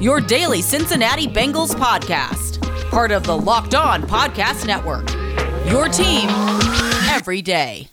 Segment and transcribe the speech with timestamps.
[0.00, 2.60] your daily Cincinnati Bengals podcast,
[2.90, 5.08] part of the Locked On Podcast Network.
[5.70, 6.28] Your team
[7.10, 7.88] every day.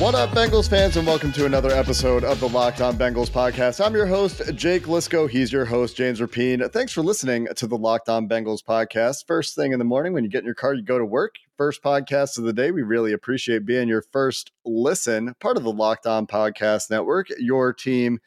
[0.00, 3.84] What up, Bengals fans, and welcome to another episode of the Locked On Bengals podcast.
[3.84, 5.28] I'm your host, Jake Liscow.
[5.28, 6.72] He's your host, James Rapien.
[6.72, 9.26] Thanks for listening to the Locked On Bengals podcast.
[9.26, 11.34] First thing in the morning when you get in your car, you go to work.
[11.60, 12.70] First podcast of the day.
[12.70, 17.74] We really appreciate being your first listen, part of the Locked On Podcast Network, your
[17.74, 18.18] team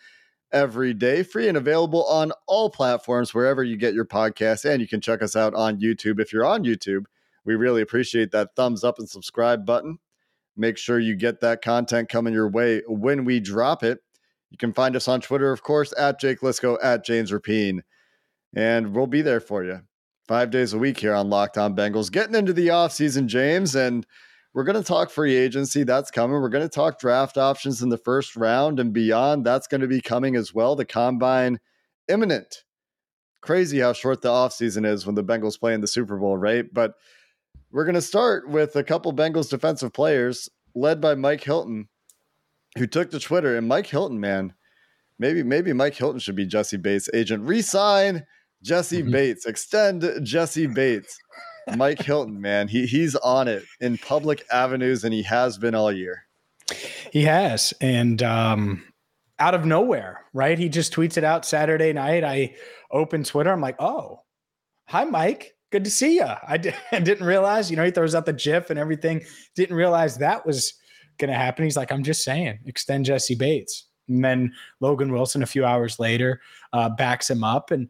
[0.51, 4.69] every day, free and available on all platforms, wherever you get your podcast.
[4.69, 6.19] And you can check us out on YouTube.
[6.19, 7.05] If you're on YouTube,
[7.43, 9.97] we really appreciate that thumbs up and subscribe button.
[10.55, 13.97] Make sure you get that content coming your way when we drop it.
[14.51, 17.79] You can find us on Twitter, of course, at Jake Liscow, at James Rapien,
[18.55, 19.81] And we'll be there for you
[20.33, 22.11] five days a week here on Locked On Bengals.
[22.11, 24.03] Getting into the offseason, James, and
[24.55, 25.83] we're going to talk free agency.
[25.83, 26.41] That's coming.
[26.41, 29.45] We're going to talk draft options in the first round and beyond.
[29.45, 30.75] That's going to be coming as well.
[30.75, 31.59] The combine
[32.07, 32.63] imminent.
[33.41, 36.65] Crazy how short the offseason is when the Bengals play in the Super Bowl, right?
[36.73, 36.95] But
[37.71, 41.89] we're going to start with a couple Bengals defensive players led by Mike Hilton,
[42.75, 43.55] who took to Twitter.
[43.55, 44.55] And Mike Hilton, man,
[45.19, 47.43] maybe maybe Mike Hilton should be Jessie Bates' agent.
[47.43, 48.25] Resign
[48.63, 49.11] Jessie mm-hmm.
[49.11, 51.17] Bates, extend Jessie Bates.
[51.77, 55.91] Mike Hilton, man, he he's on it in public avenues, and he has been all
[55.91, 56.25] year.
[57.11, 58.83] He has, and um,
[59.39, 60.57] out of nowhere, right?
[60.57, 62.23] He just tweets it out Saturday night.
[62.23, 62.55] I
[62.91, 63.51] open Twitter.
[63.51, 64.23] I'm like, oh,
[64.87, 66.27] hi, Mike good to see you.
[66.47, 69.25] I, d- I didn't realize, you know, he throws out the GIF and everything.
[69.55, 70.75] Didn't realize that was
[71.17, 71.65] going to happen.
[71.65, 73.87] He's like, I'm just saying, extend Jessie Bates.
[74.07, 77.71] And then Logan Wilson, a few hours later, uh, backs him up.
[77.71, 77.89] And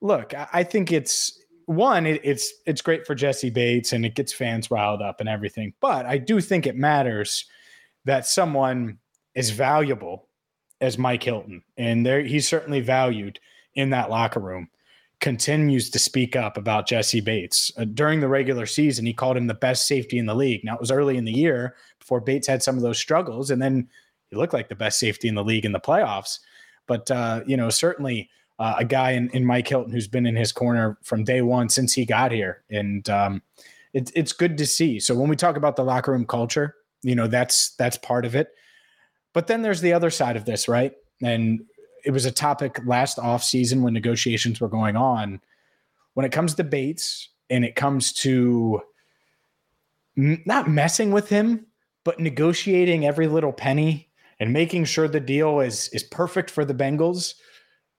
[0.00, 4.32] look, I, think it's one, it, it's it's great for Jessie Bates and it gets
[4.32, 5.72] fans riled up and everything.
[5.80, 7.46] But I do think it matters
[8.04, 8.98] that someone
[9.34, 10.28] as valuable
[10.80, 13.40] as Mike Hilton, and there he's certainly valued
[13.74, 14.68] in that locker room
[15.20, 17.72] continues to speak up about Jessie Bates.
[17.76, 20.62] Uh, during the regular season, he called him the best safety in the league.
[20.64, 23.60] Now, it was early in the year before Bates had some of those struggles, and
[23.60, 23.88] then
[24.28, 26.40] he looked like the best safety in the league in the playoffs.
[26.86, 28.28] But, uh, you know, certainly
[28.58, 31.68] uh, a guy in, in, Mike Hilton who's been in his corner from day one
[31.68, 32.62] since he got here.
[32.70, 33.42] And um,
[33.92, 34.98] it, it's good to see.
[34.98, 38.34] So when we talk about the locker room culture, you know, that's that's part of
[38.34, 38.48] it.
[39.32, 40.92] But then there's the other side of this, right?
[41.22, 41.64] And
[42.04, 45.40] it was a topic last off season when negotiations were going on.
[46.14, 48.80] When it comes to Bates and it comes to
[50.16, 51.66] m- not messing with him,
[52.04, 54.08] but negotiating every little penny
[54.38, 57.34] and making sure the deal is is perfect for the Bengals.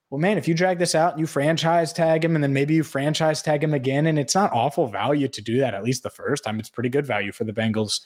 [0.10, 2.76] Well, man, if you drag this out and you franchise tag him and then maybe
[2.76, 6.04] you franchise tag him again, and it's not awful value to do that, at least
[6.04, 8.00] the first time, it's pretty good value for the Bengals.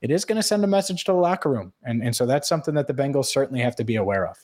[0.00, 1.72] It is going to send a message to the locker room.
[1.82, 4.36] And, and so that's something that the Bengals certainly have to be aware of.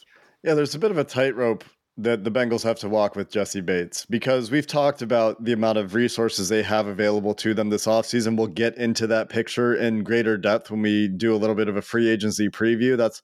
[0.42, 1.64] Yeah, there's a bit of a tightrope
[1.98, 5.78] that the Bengals have to walk with Jesse Bates because we've talked about the amount
[5.78, 8.37] of resources they have available to them this offseason.
[8.37, 11.76] We'll get into that picture in greater depth when we do a little bit of
[11.76, 12.97] a free agency preview.
[12.97, 13.20] That's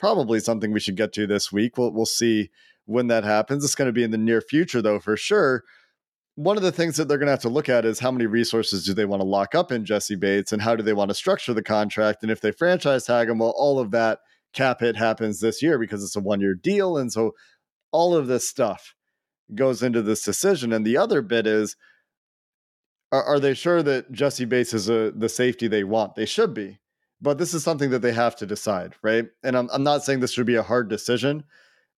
[0.00, 1.78] probably something we should get to this week.
[1.78, 2.50] We'll, we'll see
[2.88, 3.64] when that happens.
[3.64, 5.62] It's going to be in the near future, though, for sure.
[6.36, 8.26] One of the things that they're going to have to look at is how many
[8.26, 11.10] resources do they want to lock up in Jessie Bates and how do they want
[11.10, 12.22] to structure the contract?
[12.22, 14.20] And if they franchise tag him, well, all of that
[14.54, 16.96] cap hit happens this year because it's a one year deal.
[16.96, 17.32] And so
[17.92, 18.94] all of this stuff
[19.54, 20.72] goes into this decision.
[20.72, 21.76] And the other bit is
[23.12, 26.14] are, are they sure that Jessie Bates is a, the safety they want?
[26.14, 26.78] They should be.
[27.20, 29.26] But this is something that they have to decide, right?
[29.42, 31.44] And I'm, I'm not saying this should be a hard decision,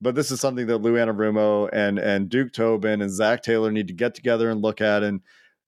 [0.00, 3.88] but this is something that Lou Anarumo and, and Duke Tobin and Zac Taylor need
[3.88, 5.02] to get together and look at.
[5.02, 5.20] And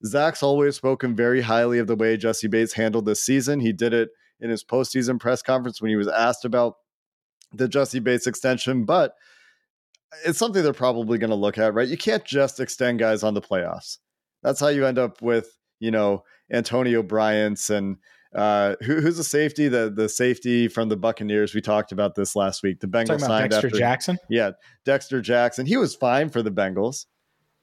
[0.04, 3.60] Zac's always spoken very highly of the way Jessie Bates handled this season.
[3.60, 6.76] He did it in his postseason press conference when he was asked about
[7.52, 9.14] the Jessie Bates extension, but
[10.24, 11.88] it's something they're probably going to look at, right?
[11.88, 13.98] You can't just extend guys on the playoffs.
[14.42, 17.96] That's how you end up with, you know, Antonio Bryant's and
[18.34, 19.68] uh, who, who's the safety?
[19.68, 21.54] The the safety from the Buccaneers.
[21.54, 22.80] We talked about this last week.
[22.80, 24.18] The Bengals signed Dexter after, Jackson.
[24.30, 24.52] Yeah,
[24.84, 25.66] Dexter Jackson.
[25.66, 27.06] He was fine for the Bengals.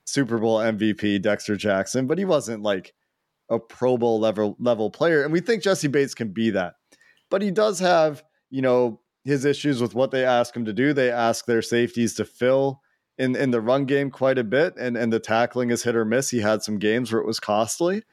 [0.06, 2.94] Super Bowl MVP Dexter Jackson, but he wasn't like
[3.50, 5.24] a Pro Bowl level level player.
[5.24, 6.76] And we think Jessie Bates can be that.
[7.30, 10.94] But he does have, you know, his issues with what they ask him to do.
[10.94, 12.82] They ask their safeties to fill
[13.18, 16.06] in in the run game quite a bit, and and the tackling is hit or
[16.06, 16.30] miss.
[16.30, 18.04] He had some games where it was costly.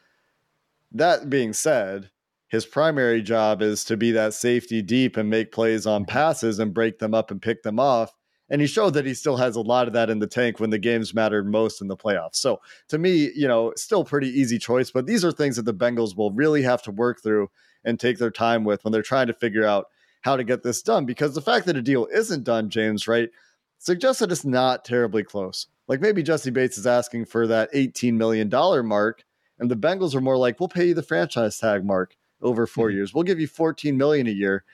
[0.93, 2.11] That being said,
[2.49, 6.73] his primary job is to be that safety deep and make plays on passes and
[6.73, 8.13] break them up and pick them off.
[8.49, 10.71] And he showed that he still has a lot of that in the tank when
[10.71, 12.37] the games mattered most in the playoffs.
[12.37, 15.75] So to me, you know, still pretty easy choice, but these are things that the
[15.75, 17.51] Bengals will really have to work through
[17.85, 19.87] and take their time with when they're trying to figure out
[20.21, 21.07] how to get this done.
[21.07, 23.31] Because the fact that a deal isn't done, James, right,
[23.79, 25.67] suggests that it's not terribly close.
[25.89, 28.49] Like maybe Jessie Bates is asking for that $18 million
[28.87, 29.25] mark,
[29.59, 32.89] and the Bengals are more like, we'll pay you the franchise tag mark over 4
[32.89, 32.97] mm-hmm.
[32.97, 33.15] years.
[33.15, 34.65] We'll give you 14 million a year.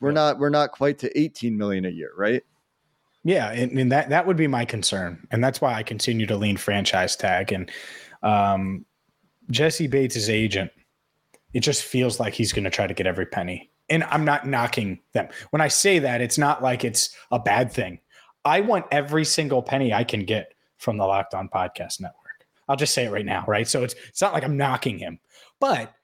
[0.00, 0.14] We're yeah.
[0.14, 2.42] not we're not quite to 18 million a year, right?
[3.24, 6.36] Yeah, and, and, that that would be my concern, and that's why I continue to
[6.36, 7.52] lean franchise tag.
[7.52, 7.70] And
[8.24, 8.84] um,
[9.50, 10.72] Jessie Bates' agent,
[11.52, 13.70] it just feels like he's going to try to get every penny.
[13.88, 15.28] And I'm not knocking them.
[15.50, 18.00] When I say that, it's not like it's a bad thing.
[18.44, 22.46] I want every single penny I can get from the Locked On Podcast Network.
[22.68, 23.68] I'll just say it right now, right?
[23.68, 25.20] So it's it's not like I'm knocking him,
[25.60, 25.94] but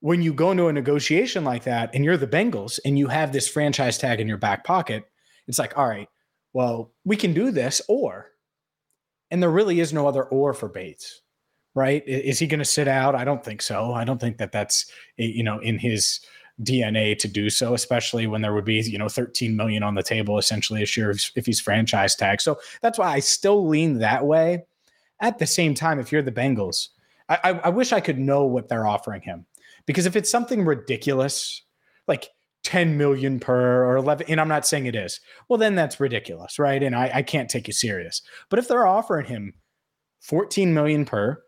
[0.00, 3.32] when you go into a negotiation like that and you're the Bengals and you have
[3.32, 5.04] this franchise tag in your back pocket,
[5.46, 6.08] it's like, all right,
[6.52, 8.30] well, we can do this, or,
[9.30, 11.20] and there really is no other or for Bates,
[11.74, 12.02] right?
[12.06, 13.14] Is he going to sit out?
[13.14, 13.92] I don't think so.
[13.92, 16.20] I don't think that that's, eh, you know, in his
[16.62, 20.02] DNA to do so, especially when there would be, you know, 13 million on the
[20.02, 22.40] table essentially a year if he's franchise tag.
[22.40, 24.64] So that's why I still lean that way.
[25.20, 26.88] At the same time, if you're the Bengals,
[27.28, 29.46] I, I, I wish I could know what they're offering him
[29.86, 31.62] because if it's something ridiculous,
[32.06, 32.28] like
[32.64, 36.58] 10 million per or 11, and I'm not saying it is, well, then that's ridiculous,
[36.58, 36.82] right?
[36.82, 38.22] And I, I can't take you serious.
[38.48, 39.54] But if they're offering him
[40.20, 41.42] 14 million per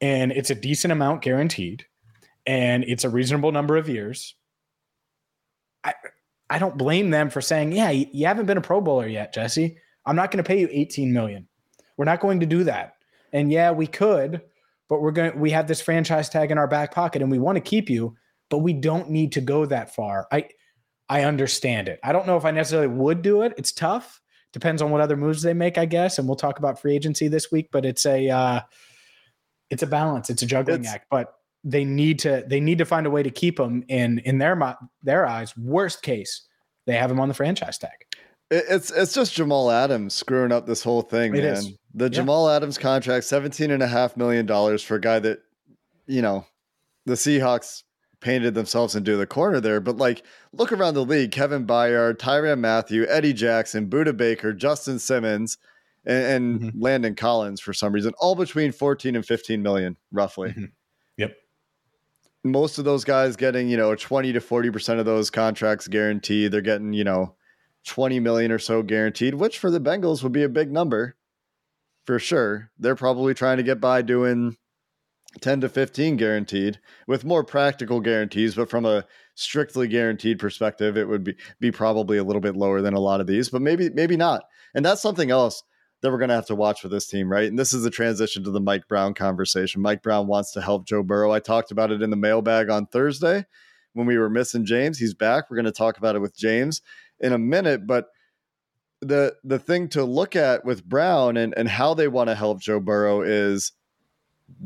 [0.00, 1.86] and it's a decent amount guaranteed
[2.46, 4.34] and it's a reasonable number of years,
[5.82, 5.94] I,
[6.50, 9.78] I don't blame them for saying, yeah, you, haven't been a Pro Bowler yet, Jessie.
[10.06, 11.48] I'm not going to pay you 18 million.
[11.96, 12.94] We're not going to do that.
[13.32, 14.42] And yeah, we could,
[14.88, 17.56] but we're going we have this franchise tag in our back pocket and we want
[17.56, 18.16] to keep you,
[18.50, 20.26] but we don't need to go that far.
[20.30, 20.48] I
[21.08, 22.00] I understand it.
[22.02, 23.54] I don't know if I necessarily would do it.
[23.56, 24.20] It's tough.
[24.52, 26.18] Depends on what other moves they make, I guess.
[26.18, 28.60] And we'll talk about free agency this week, but it's a uh
[29.70, 30.30] it's a balance.
[30.30, 31.34] It's a juggling it's, act, but
[31.64, 34.76] they need to they need to find a way to keep him in in their
[35.02, 35.56] their eyes.
[35.56, 36.46] Worst case,
[36.86, 38.04] they have him on the franchise tag.
[38.56, 41.54] It's it's just Jamal Adams screwing up this whole thing, it man.
[41.54, 41.72] Is.
[41.94, 42.08] The yeah.
[42.10, 45.40] Jamal Adams contract, seventeen and a half million dollars for a guy that,
[46.06, 46.46] you know,
[47.06, 47.82] the Seahawks
[48.20, 49.80] painted themselves into the corner there.
[49.80, 50.22] But like,
[50.52, 55.58] look around the league: Kevin Byard, Tyrann Mathieu, Eddie Jackson, Budda Baker, Justin Simmons,
[56.04, 56.82] and, and mm-hmm.
[56.82, 60.50] Landon Collins for some reason, all between fourteen and fifteen million, roughly.
[60.50, 60.64] Mm-hmm.
[61.16, 61.36] Yep.
[62.44, 66.52] Most of those guys getting, you know, twenty to forty percent of those contracts guaranteed.
[66.52, 67.34] They're getting, you know
[67.86, 71.16] 20 million or so guaranteed, which for the Bengals would be a big number
[72.04, 72.70] for sure.
[72.78, 74.56] They're probably trying to get by doing
[75.40, 79.04] 10 to 15 guaranteed with more practical guarantees, but from a
[79.34, 83.20] strictly guaranteed perspective, it would be be probably a little bit lower than a lot
[83.20, 84.44] of these, but maybe maybe not.
[84.74, 85.62] And that's something else
[86.02, 87.48] that we're going to have to watch for this team, right?
[87.48, 89.80] And this is the transition to the Mike Brown conversation.
[89.80, 91.32] Mike Brown wants to help Joe Burrow.
[91.32, 93.46] I talked about it in the mailbag on Thursday
[93.94, 94.98] when we were missing James.
[94.98, 95.44] He's back.
[95.48, 96.82] We're going to talk about it with James
[97.20, 98.08] in a minute, but
[99.00, 102.60] the the thing to look at with Brown and and how they want to help
[102.60, 103.72] Joe Burrow is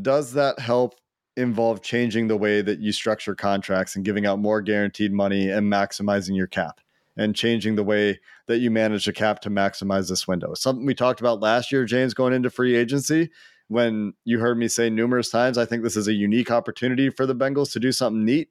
[0.00, 0.94] does that help
[1.36, 5.72] involve changing the way that you structure contracts and giving out more guaranteed money and
[5.72, 6.80] maximizing your cap
[7.16, 10.52] and changing the way that you manage the cap to maximize this window.
[10.54, 13.30] Something we talked about last year, James, going into free agency.
[13.68, 17.26] When you heard me say numerous times, I think this is a unique opportunity for
[17.26, 18.48] the Bengals to do something neat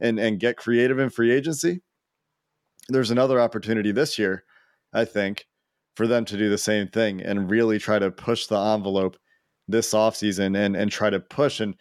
[0.00, 1.82] and, and get creative in free agency
[2.88, 4.44] there's another opportunity this year,
[4.92, 5.46] I think,
[5.96, 9.16] for them to do the same thing and really try to push the envelope
[9.68, 11.74] this offseason and and try to push and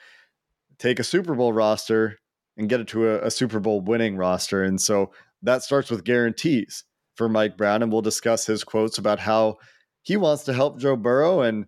[0.80, 2.18] take a Super Bowl roster
[2.58, 4.64] and get it to a, a Super Bowl winning roster.
[4.64, 6.84] And so that starts with guarantees
[7.16, 7.84] for Mike Brown.
[7.84, 9.58] And we'll discuss his quotes about how
[10.04, 11.66] he wants to help Joe Burrow and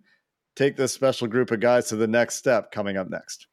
[0.56, 3.47] take this special group of guys to the next step coming up next.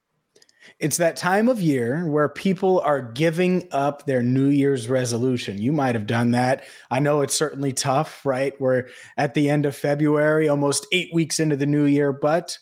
[0.79, 5.57] It's that time of year where people are giving up their New Year's resolution.
[5.57, 6.65] You might have done that.
[6.91, 8.53] I know it's certainly tough, right?
[8.59, 12.11] We're at the end of February, almost eight weeks into the new year.
[12.11, 12.57] But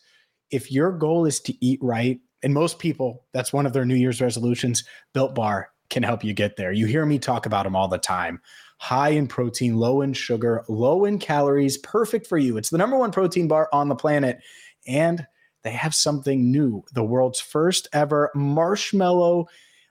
[0.52, 3.96] if your goal is to eat right, and most people, that's one of their New
[3.96, 4.84] Year's resolutions,
[5.14, 6.72] Built Bar can help you get there.
[6.72, 8.42] You hear me talk about them all the time.
[8.80, 12.58] High in protein, low in sugar, low in calories, perfect for you.
[12.58, 14.40] It's the number one protein bar on the planet.
[14.88, 15.26] And
[15.64, 19.48] they have something new the world's first ever marshmallow.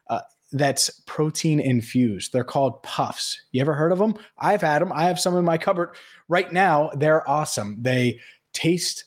[0.09, 0.21] Uh,
[0.52, 2.33] that's protein infused.
[2.33, 3.41] They're called puffs.
[3.52, 4.14] You ever heard of them?
[4.38, 4.93] I've had them.
[4.93, 5.95] I have some in my cupboard
[6.29, 6.91] right now.
[6.95, 7.76] They're awesome.
[7.81, 8.21] They
[8.52, 9.05] taste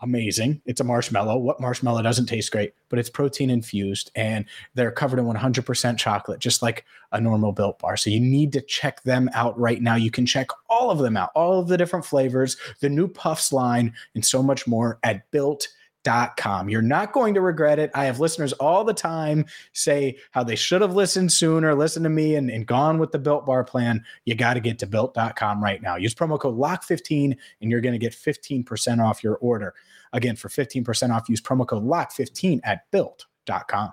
[0.00, 0.62] amazing.
[0.64, 1.38] It's a marshmallow.
[1.38, 4.44] What marshmallow doesn't taste great, but it's protein infused and
[4.74, 7.96] they're covered in 100% chocolate, just like a normal built bar.
[7.96, 9.96] So you need to check them out right now.
[9.96, 13.52] You can check all of them out, all of the different flavors, the new puffs
[13.52, 15.68] line, and so much more at built
[16.08, 16.68] built.com.
[16.68, 17.90] You're not going to regret it.
[17.94, 22.10] I have listeners all the time say how they should have listened sooner, listened to
[22.10, 24.04] me, and, and gone with the built bar plan.
[24.24, 25.96] You got to get to built.com right now.
[25.96, 29.74] Use promo code LOCK15 and you're going to get 15% off your order.
[30.12, 33.92] Again, for 15% off, use promo code LOCK15 at built.com.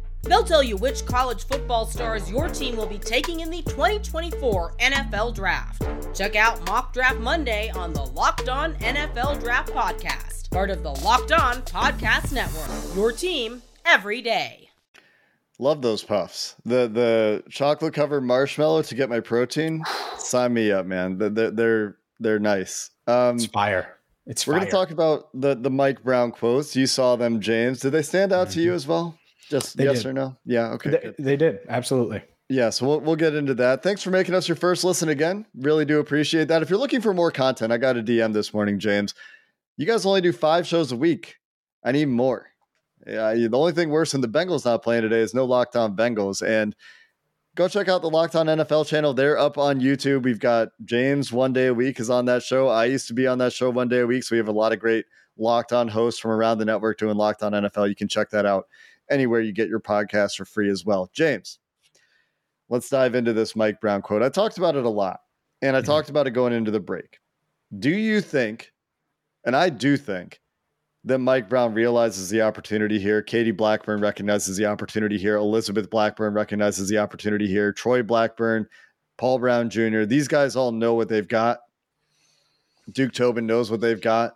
[0.23, 4.75] They'll tell you which college football stars your team will be taking in the 2024
[4.79, 5.83] NFL Draft.
[6.15, 10.91] Check out Mock Draft Monday on the Locked On NFL Draft Podcast, part of the
[10.91, 12.95] Locked On Podcast Network.
[12.95, 14.69] Your team every day.
[15.57, 16.55] Love those puffs.
[16.65, 19.83] The the chocolate covered marshmallow to get my protein.
[20.17, 21.17] Sign me up, man.
[21.17, 22.89] They're they're they're nice.
[23.05, 23.97] Um, it's fire.
[24.25, 24.61] It's we're fire.
[24.61, 26.75] gonna talk about the the Mike Brown quotes.
[26.75, 27.79] You saw them, James.
[27.79, 28.53] Did they stand out mm-hmm.
[28.55, 29.19] to you as well?
[29.51, 30.07] Just they yes did.
[30.07, 30.37] or no?
[30.45, 30.69] Yeah.
[30.69, 30.89] Okay.
[30.89, 32.23] They, they, did absolutely.
[32.47, 33.83] Yeah, so we'll, we'll get into that.
[33.83, 35.45] Thanks for making us your first listen again.
[35.53, 36.61] Really do appreciate that.
[36.61, 39.13] If you're looking for more content, I got a DM this morning, James.
[39.75, 41.35] You guys only do five shows a week.
[41.83, 42.47] I need more.
[43.05, 45.97] Yeah, the only thing worse than the Bengals not playing today is no Locked On
[45.97, 46.45] Bengals.
[46.45, 46.73] And
[47.55, 49.13] go check out the Locked On NFL channel.
[49.13, 50.23] They're up on YouTube.
[50.23, 52.69] We've got James one day a week is on that show.
[52.69, 54.23] I used to be on that show one day a week.
[54.23, 55.05] So we have a lot of great
[55.37, 57.89] Locked On hosts from around the network doing Locked On NFL.
[57.89, 58.65] You can check that out
[59.11, 61.09] anywhere you get your podcast for free as well.
[61.13, 61.59] James,
[62.69, 64.23] let's dive into this Mike Brown quote.
[64.23, 65.19] I talked about it a lot,
[65.61, 65.87] and I mm-hmm.
[65.87, 67.19] talked about it going into the break.
[67.77, 68.71] Do you think,
[69.45, 70.39] and I do think,
[71.03, 73.21] that Mike Brown realizes the opportunity here?
[73.21, 75.35] Katie Blackburn recognizes the opportunity here.
[75.35, 77.73] Elizabeth Blackburn recognizes the opportunity here.
[77.73, 78.67] Troy Blackburn,
[79.17, 81.59] Paul Brown Jr., these guys all know what they've got.
[82.91, 84.35] Duke Tobin knows what they've got.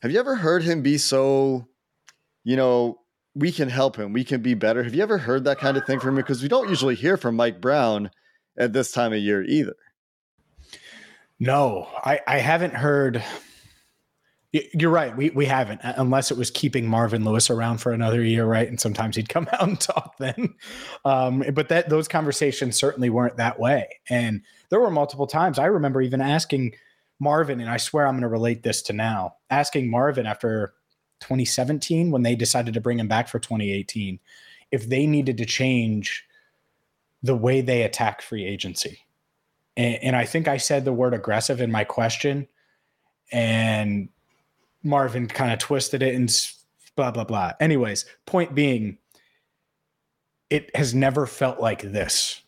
[0.00, 1.68] Have you ever heard him be so,
[2.44, 2.98] you know,
[3.34, 4.12] we can help him.
[4.12, 4.82] We can be better.
[4.82, 6.16] Have you ever heard that kind of thing from him?
[6.16, 8.10] Because we don't usually hear from Mike Brown
[8.58, 9.74] at this time of year either.
[11.40, 13.22] No, I, I haven't heard.
[14.52, 15.16] You're right.
[15.16, 18.68] We we haven't, unless it was keeping Marvin Lewis around for another year, right?
[18.68, 20.54] And sometimes he'd come out and talk then.
[21.04, 23.88] Um, but that those conversations certainly weren't that way.
[24.10, 26.74] And there were multiple times I remember even asking
[27.18, 30.74] Marvin, and I swear I'm going to relate this to now, asking Marvin after
[31.22, 34.18] 2017 when they decided to bring him back for 2018
[34.70, 36.26] if they needed to change
[37.22, 38.98] the way they attack free agency.
[39.76, 42.48] And, and, I think I said the word aggressive in my question,
[43.30, 44.08] and
[44.82, 46.30] Marvin kind of twisted it and
[46.96, 47.52] blah, blah, blah.
[47.60, 48.98] Anyways, point being,
[50.50, 52.42] it has never felt like this.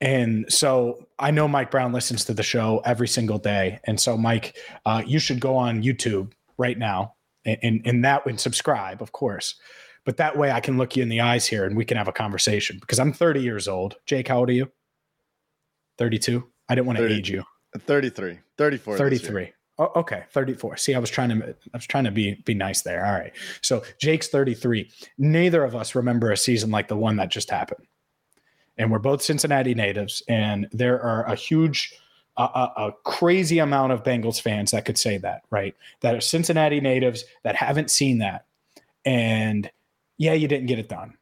[0.00, 3.80] And so I know Mike Brown listens to the show every single day.
[3.84, 7.14] And so, Mike, uh, you should go on YouTube right now
[7.44, 9.56] and and that would subscribe, of course.
[10.04, 12.08] But that way I can look you in the eyes here and we can have
[12.08, 13.96] a conversation because I'm 30 years old.
[14.04, 14.70] Jake, how old are you?
[15.98, 16.44] 32.
[16.68, 17.44] I didn't want to 30, age you.
[17.78, 18.38] 33.
[18.58, 18.96] 34.
[18.98, 19.52] 33.
[19.78, 20.76] Oh, okay, 34.
[20.76, 23.06] See, I was trying to I was trying to be be nice there.
[23.06, 23.32] All right.
[23.62, 24.90] So Jake's 33.
[25.18, 27.86] Neither of us remember a season like the one that just happened.
[28.78, 31.94] And we're both Cincinnati natives and there are a huge
[32.36, 35.76] a, a, crazy amount of Bengals fans that could say that, right?
[36.00, 38.46] That are Cincinnati natives that haven't seen that.
[39.04, 39.70] And
[40.16, 41.14] yeah, you didn't get it done.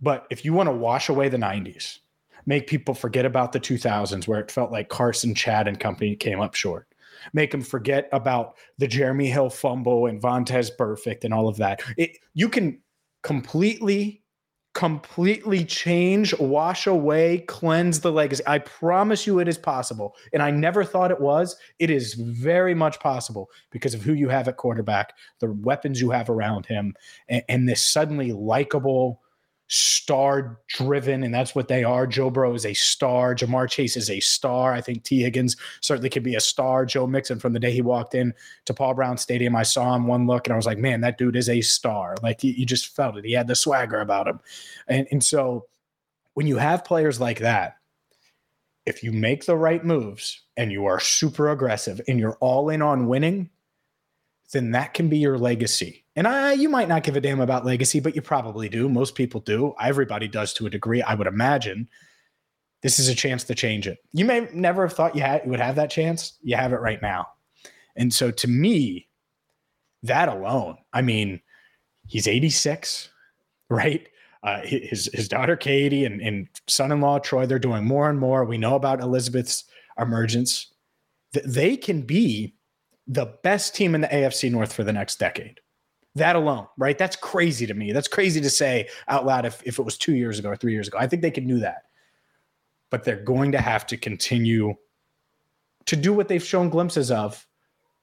[0.00, 1.98] But if you want to wash away the 90s,
[2.46, 6.40] make people forget about the 2000s where it felt like Carson, Chad, and company came
[6.40, 6.86] up short,
[7.32, 11.82] make them forget about the Jeremy Hill fumble and Vontaze Burfict and all of that.
[11.96, 12.78] It, you can
[13.22, 14.22] completely
[14.78, 18.44] completely change, wash away, cleanse the legacy.
[18.46, 20.14] I promise you it is possible.
[20.32, 21.56] And I never thought it was.
[21.80, 26.10] It is very much possible because of who you have at quarterback, the weapons you
[26.10, 26.94] have around him,
[27.28, 29.20] and, and this suddenly likable,
[29.68, 32.06] star driven, and that's what they are.
[32.06, 33.34] Joe Burrow is a star.
[33.34, 34.72] Ja'Marr Chase is a star.
[34.72, 36.86] I think Tee Higgins certainly could be a star.
[36.86, 38.32] Joe Mixon, from the day he walked in
[38.64, 41.18] to Paul Brown Stadium, I saw him one look and I was like, man, that
[41.18, 42.16] dude is a star.
[42.22, 43.24] Like you, just felt it.
[43.24, 44.40] He had the swagger about him.
[44.88, 45.66] And, and so
[46.34, 47.76] when you have players like that,
[48.86, 52.80] if you make the right moves and you are super aggressive and you're all in
[52.80, 53.50] on winning,
[54.52, 57.64] then that can be your legacy And I, you might not give a damn about
[57.64, 58.88] legacy, but you probably do.
[58.88, 59.72] Most people do.
[59.80, 61.88] Everybody does to a degree, I would imagine.
[62.82, 63.98] This is a chance to change it.
[64.12, 66.36] You may never have thought you had you would have that chance.
[66.42, 67.28] You have it right now.
[67.94, 69.06] And so to me,
[70.02, 71.40] that alone, I mean,
[72.08, 73.10] he's 86,
[73.70, 74.08] right?
[74.42, 78.44] Uh, his his daughter Katie and, and son-in-law Troy, they're doing more and more.
[78.44, 79.62] We know about Elizabeth's
[79.96, 80.66] emergence.
[81.44, 82.56] They can be
[83.06, 85.60] the best team in the AFC North for the next decade.
[86.14, 86.98] That alone, right?
[86.98, 87.92] That's crazy to me.
[87.92, 90.72] That's crazy to say out loud if, if it was two years ago or three
[90.72, 90.98] years ago.
[90.98, 91.82] I think they can do that.
[92.90, 94.74] But they're going to have to continue
[95.86, 97.46] to do what they've shown glimpses of,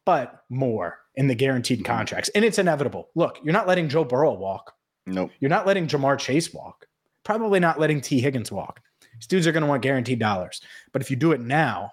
[0.06, 1.94] but more in the guaranteed mm-hmm.
[1.94, 2.30] contracts.
[2.30, 3.10] And it's inevitable.
[3.16, 4.74] Look, you're not letting Joe Burrow walk.
[5.06, 5.32] Nope.
[5.40, 6.88] You're not letting Ja'Marr Chase walk.
[7.24, 8.82] Probably not letting Tee Higgins walk.
[9.16, 10.62] These dudes are going to want guaranteed dollars.
[10.94, 11.92] But if you do it now,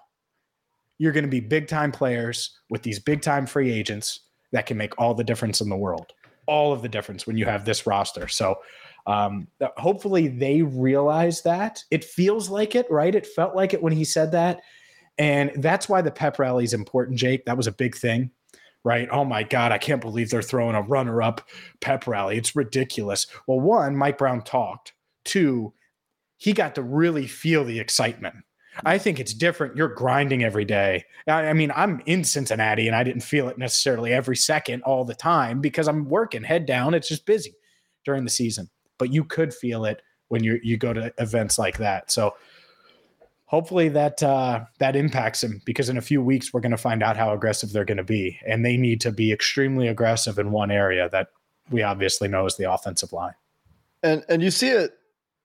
[0.97, 4.21] you're going to be big time players with these big time free agents
[4.53, 6.13] that can make all the difference in the world.
[6.47, 8.27] All of the difference when you have this roster.
[8.27, 8.59] So
[9.05, 11.83] um, hopefully they realize that.
[11.91, 13.13] It feels like it, right?
[13.13, 14.61] It felt like it when he said that.
[15.17, 17.45] And that's why the pep rally is important, Jake.
[17.45, 18.31] That was a big thing,
[18.83, 19.07] right?
[19.11, 21.47] Oh my God, I can't believe they're throwing a runner up
[21.81, 22.37] pep rally.
[22.37, 23.27] It's ridiculous.
[23.47, 24.93] Well, one, Mike Brown talked.
[25.23, 25.73] Two,
[26.37, 28.35] he got to really feel the excitement
[28.85, 29.75] I think it's different.
[29.75, 31.05] You're grinding every day.
[31.27, 35.15] I, mean, I'm in Cincinnati and I didn't feel it necessarily every second all the
[35.15, 36.93] time because I'm working head down.
[36.93, 37.55] It's just busy
[38.05, 38.69] during the season.
[38.97, 42.11] But you could feel it when you you go to events like that.
[42.11, 42.35] So
[43.45, 47.03] hopefully that uh, that impacts him because in a few weeks we're going to find
[47.03, 50.51] out how aggressive they're going to be, and they need to be extremely aggressive in
[50.51, 51.27] one area that
[51.69, 53.35] we obviously know is the offensive line.
[54.01, 54.93] And and you see it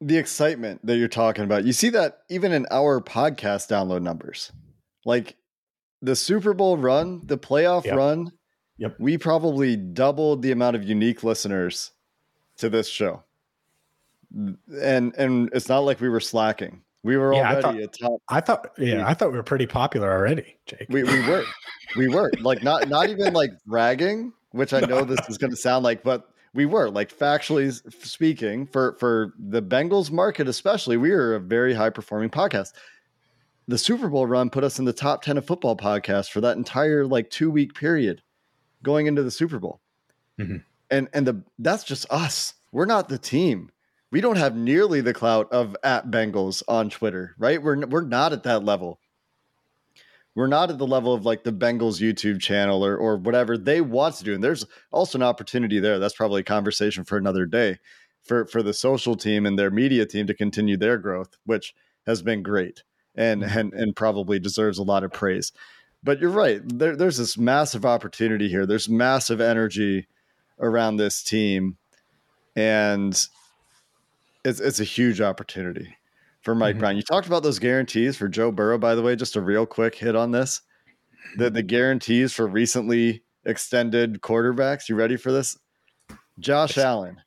[0.00, 4.52] the excitement that you're talking about, you see that even in our podcast download numbers.
[5.05, 5.37] Like
[6.02, 7.97] the Super Bowl run, the playoff yep.
[7.97, 8.33] run,
[8.76, 8.95] yep.
[8.99, 11.93] we probably doubled the amount of unique listeners
[12.59, 13.23] to this show.
[14.83, 16.83] And and it's not like we were slacking.
[17.02, 18.23] We were yeah, already I thought, top.
[18.29, 20.87] I thought, yeah, I thought we were pretty popular already, Jake.
[20.90, 21.44] We we were,
[21.96, 25.57] we were like not not even like bragging, which I know this is going to
[25.57, 31.11] sound like, but we were like factually speaking for for the Bengals market especially we
[31.11, 32.73] were a very high performing podcast.
[33.67, 36.57] The Super Bowl run put us in the top 10 of football podcasts for that
[36.57, 38.23] entire like 2 week period
[38.83, 39.81] going into the Super Bowl.
[40.39, 40.59] Mm-hmm.
[40.91, 42.55] And and the that's just us.
[42.73, 43.71] We're not the team.
[44.11, 47.63] We don't have nearly the clout of at Bengals on Twitter, right?
[47.63, 49.01] We're we're not at that level
[50.35, 53.81] we're not at the level of like the Bengals YouTube channel or or whatever they
[53.81, 54.35] want to do.
[54.35, 55.99] And there's also an opportunity there.
[55.99, 57.79] That's probably a conversation for another day
[58.25, 61.75] for for the social team and their media team to continue their growth, which
[62.07, 62.83] has been great
[63.14, 63.59] and mm-hmm.
[63.59, 65.53] and and probably deserves a lot of praise.
[66.05, 66.61] But you're right.
[66.64, 68.64] There, there's this massive opportunity here.
[68.64, 70.07] There's massive energy
[70.61, 71.77] around this team,
[72.55, 73.12] and
[74.45, 75.98] it's it's a huge opportunity
[76.49, 76.81] for Mike mm-hmm.
[76.81, 76.97] Brown.
[76.97, 79.15] You talked about those guarantees for Joe Burrow, by the way.
[79.15, 80.63] Just a real quick hit on this.
[81.37, 84.89] The the guarantees for recently extended quarterbacks.
[84.89, 85.59] You ready for this?
[86.39, 87.21] Josh it's, Allen.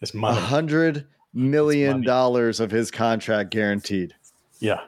[0.00, 0.38] It's money.
[0.38, 4.14] A hundred million dollars of his contract guaranteed.
[4.60, 4.82] Yeah.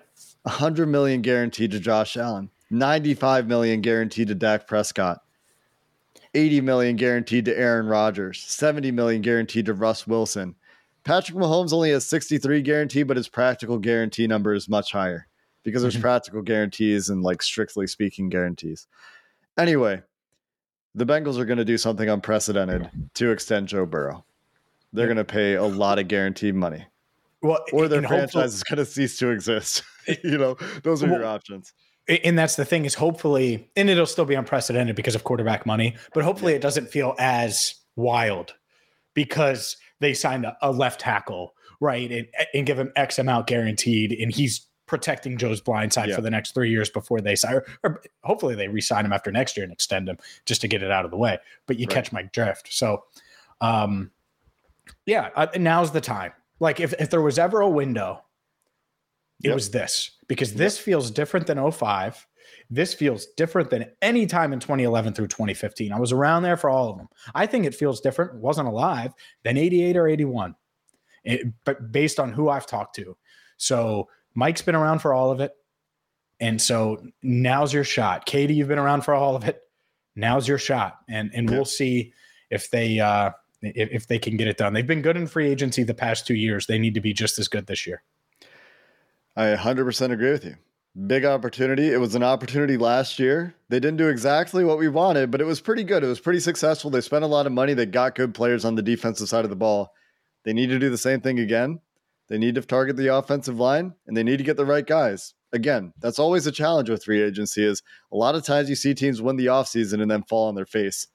[0.44, 2.50] A hundred million guaranteed to Josh Allen.
[2.70, 5.22] 95 million guaranteed to Dak Prescott.
[6.34, 8.44] 80 million guaranteed to Aaron Rodgers.
[8.44, 10.54] 70 million guaranteed to Russ Wilson.
[11.04, 15.26] Patrick Mahomes only has 63 guarantee, but his practical guarantee number is much higher
[15.64, 16.02] because there's mm-hmm.
[16.02, 18.86] practical guarantees and like strictly speaking guarantees.
[19.58, 20.00] Anyway,
[20.94, 24.24] the Bengals are going to do something unprecedented to extend Joe Burrow.
[24.92, 26.86] They're going to pay a lot of guaranteed money.
[27.42, 29.82] Well, or their franchise is going to cease to exist.
[30.22, 31.72] you know, those are well, your options.
[32.24, 35.96] And that's the thing is hopefully, and it'll still be unprecedented because of quarterback money,
[36.14, 36.56] but hopefully yeah.
[36.56, 38.54] it doesn't feel as wild
[39.14, 44.12] because they signed a, a left tackle, right, and, and give him X amount guaranteed,
[44.12, 46.16] and he's protecting Joe's blind side yeah.
[46.16, 49.32] for the next three years before they sign, or, or, hopefully they re-sign him after
[49.32, 51.38] next year and extend him just to get it out of the way.
[51.66, 51.94] But you right.
[51.94, 52.72] catch my drift.
[52.72, 53.04] So,
[53.60, 54.10] um,
[55.06, 56.32] yeah, uh, now's the time.
[56.60, 58.22] Like if, if there was ever a window,
[59.42, 59.54] it yep.
[59.54, 60.58] was this because yep.
[60.58, 62.26] this feels different than 05.
[62.72, 65.92] This feels different than any time in 2011 through 2015.
[65.92, 67.08] I was around there for all of them.
[67.34, 70.54] I think it feels different, wasn't alive, than 88 or 81,
[71.22, 73.14] it, but based on who I've talked to.
[73.58, 75.52] So Mike's been around for all of it.
[76.40, 78.24] And so now's your shot.
[78.24, 79.60] Katie, you've been around for all of it.
[80.16, 80.96] Now's your shot.
[81.10, 82.14] And and we'll see
[82.50, 84.72] if they uh if, if they can get it done.
[84.72, 86.66] They've been good in free agency the past two years.
[86.66, 88.02] They need to be just as good this year.
[89.36, 90.56] I 100% agree with you.
[91.06, 91.90] Big opportunity.
[91.90, 93.54] It was an opportunity last year.
[93.70, 96.04] They didn't do exactly what we wanted, but it was pretty good.
[96.04, 96.90] It was pretty successful.
[96.90, 97.72] They spent a lot of money.
[97.72, 99.94] They got good players on the defensive side of the ball.
[100.44, 101.80] They need to do the same thing again.
[102.28, 105.32] They need to target the offensive line and they need to get the right guys.
[105.52, 108.94] Again, that's always a challenge with free agency is a lot of times you see
[108.94, 111.06] teams win the offseason and then fall on their face.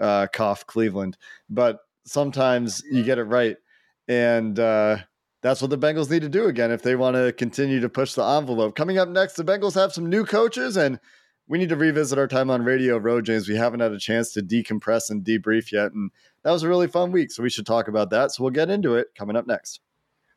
[0.00, 1.16] Uh, cough Cleveland.
[1.48, 3.56] But sometimes you get it right.
[4.06, 4.98] And uh,
[5.44, 8.14] that's what the Bengals need to do again if they want to continue to push
[8.14, 8.74] the envelope.
[8.74, 10.98] Coming up next, the Bengals have some new coaches and
[11.48, 13.46] we need to revisit our time on Radio Row, James.
[13.46, 15.92] We haven't had a chance to decompress and debrief yet.
[15.92, 16.10] And
[16.44, 17.30] that was a really fun week.
[17.30, 18.32] So we should talk about that.
[18.32, 19.80] So we'll get into it coming up next.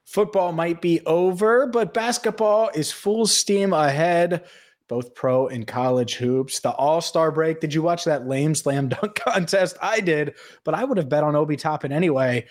[0.03, 4.43] Football might be over, but basketball is full steam ahead.
[4.89, 6.59] Both pro and college hoops.
[6.59, 7.61] The All Star break.
[7.61, 9.77] Did you watch that lame slam dunk contest?
[9.81, 12.45] I did, but I would have bet on Obi Toppin anyway.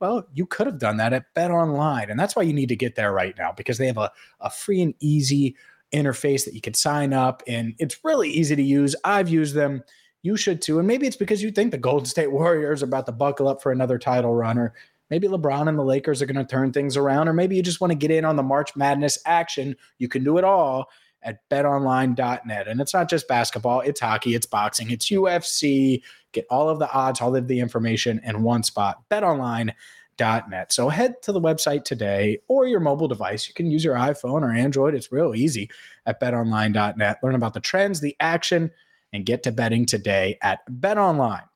[0.00, 2.10] Well, you could have done that at Bet Online.
[2.10, 4.10] And that's why you need to get there right now because they have a,
[4.40, 5.56] a free and easy
[5.92, 7.42] interface that you can sign up.
[7.46, 8.96] And it's really easy to use.
[9.04, 9.82] I've used them.
[10.22, 10.78] You should too.
[10.78, 13.62] And maybe it's because you think the Golden State Warriors are about to buckle up
[13.62, 14.74] for another title run or
[15.10, 17.80] Maybe LeBron and the Lakers are going to turn things around, or maybe you just
[17.80, 19.76] want to get in on the March Madness action.
[19.98, 20.88] You can do it all
[21.22, 22.68] at betonline.net.
[22.68, 26.02] And it's not just basketball, it's hockey, it's boxing, it's UFC.
[26.32, 29.02] Get all of the odds, all of the information in one spot.
[29.10, 30.72] betonline.net.
[30.72, 33.48] So head to the website today or your mobile device.
[33.48, 34.94] You can use your iPhone or Android.
[34.94, 35.70] It's real easy
[36.06, 37.18] at betonline.net.
[37.22, 38.70] Learn about the trends, the action,
[39.12, 41.48] and get to betting today at betonline,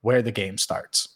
[0.00, 1.15] where the game starts.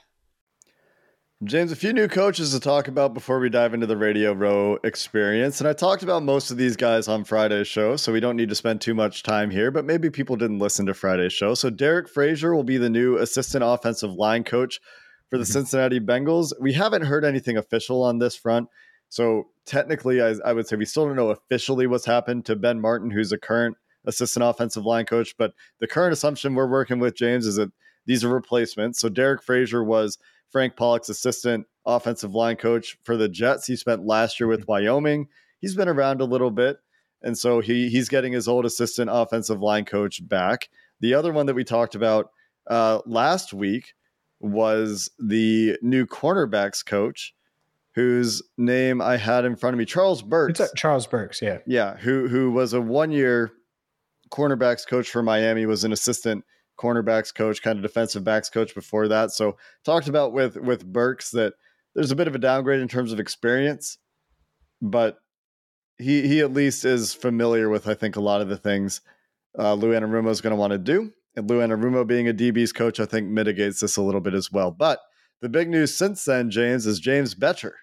[1.43, 4.77] James, a few new coaches to talk about before we dive into the Radio Row
[4.83, 5.59] experience.
[5.59, 8.49] And I talked about most of these guys on Friday's show, so we don't need
[8.49, 11.55] to spend too much time here, but maybe people didn't listen to Friday's show.
[11.55, 14.79] So Derek Frazier will be the new assistant offensive line coach
[15.31, 15.51] for the mm-hmm.
[15.51, 16.53] Cincinnati Bengals.
[16.59, 18.69] We haven't heard anything official on this front.
[19.09, 22.79] So technically, I, I would say we still don't know officially what's happened to Ben
[22.79, 25.35] Martin, who's a current assistant offensive line coach.
[25.39, 27.71] But the current assumption we're working with, James, is that
[28.05, 28.99] these are replacements.
[28.99, 30.19] So Derek Frazier was–
[30.51, 33.67] Frank Pollack's assistant offensive line coach for the Jets.
[33.67, 35.27] He spent last year with Wyoming.
[35.59, 36.77] He's been around a little bit.
[37.23, 40.69] And so he he's getting his old assistant offensive line coach back.
[41.01, 42.31] The other one that we talked about
[42.67, 43.93] uh, last week
[44.39, 47.35] was the new cornerbacks coach,
[47.93, 50.59] whose name I had in front of me, Charles Burks.
[50.59, 53.51] It's Charles Burks, yeah, yeah, who who was a one year
[54.31, 56.43] cornerbacks coach for Miami, was an assistant
[56.81, 59.31] cornerbacks coach, kind of defensive backs coach before that.
[59.31, 61.53] So talked about with with Burks that
[61.93, 63.97] there's a bit of a downgrade in terms of experience,
[64.81, 65.17] but
[65.97, 69.01] he he at least is familiar with I think a lot of the things
[69.57, 71.11] uh, Lou Anarumo is going to want to do.
[71.35, 74.51] And Lou Anarumo being a DB's coach, I think mitigates this a little bit as
[74.51, 74.71] well.
[74.71, 74.99] But
[75.41, 77.73] the big news since then, James, is James Bettcher.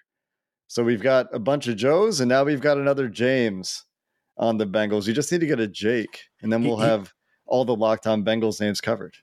[0.67, 3.85] So we've got a bunch of Joes, and now we've got another James
[4.37, 5.07] on the Bengals.
[5.07, 7.11] You just need to get a Jake, and then we'll have
[7.49, 9.15] all the locked on Bengals names covered.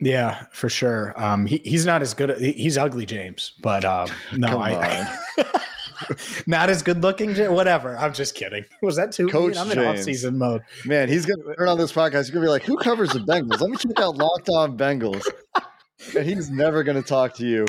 [0.00, 1.14] Yeah, for sure.
[1.16, 2.36] Um, he, he's not as good.
[2.40, 5.16] He's ugly, James, but um, no, I,
[6.46, 7.36] not as good looking.
[7.52, 7.96] Whatever.
[7.96, 8.64] I'm just kidding.
[8.82, 9.28] Was that too?
[9.28, 10.62] Coach I'm in off season mode.
[10.84, 12.18] Man, he's gonna turn on this podcast.
[12.18, 13.60] He's gonna be like, "Who covers the Bengals?
[13.60, 15.24] Let me check out Locked On Bengals."
[16.16, 17.66] and he's never gonna talk to you.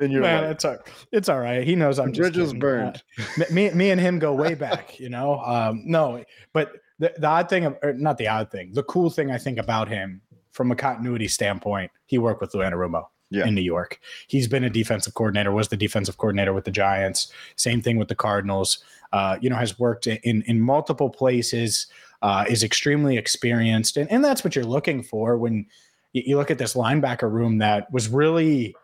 [0.00, 0.78] In your Man, it's all,
[1.12, 1.62] it's all right.
[1.62, 3.02] He knows I'm the just bridges burned.
[3.18, 4.98] Uh, me, me and him go way back.
[4.98, 8.84] You know, um, no, but the, the odd thing, or not the odd thing, the
[8.84, 10.20] cool thing I think about him
[10.52, 13.44] from a continuity standpoint, he worked with Lou Anarumo yeah.
[13.44, 13.98] in New York.
[14.28, 17.32] He's been a defensive coordinator, was the defensive coordinator with the Giants.
[17.56, 18.84] Same thing with the Cardinals.
[19.12, 21.88] Uh, you know, has worked in in multiple places.
[22.22, 25.66] Uh, is extremely experienced, and and that's what you're looking for when
[26.12, 28.76] you, you look at this linebacker room that was really